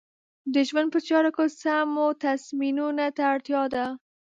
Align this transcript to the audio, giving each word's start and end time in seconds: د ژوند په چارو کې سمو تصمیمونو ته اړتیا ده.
د 0.53 0.55
ژوند 0.67 0.89
په 0.93 0.99
چارو 1.07 1.31
کې 1.35 1.45
سمو 1.61 2.07
تصمیمونو 2.23 3.05
ته 3.15 3.23
اړتیا 3.33 3.61
ده. 3.73 3.85